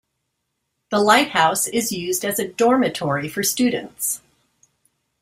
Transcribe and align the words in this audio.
The 0.89 0.97
lighthouse 0.97 1.67
is 1.67 1.91
used 1.91 2.25
as 2.25 2.39
a 2.39 2.47
dormitory 2.47 3.29
for 3.29 3.43
students. 3.43 4.19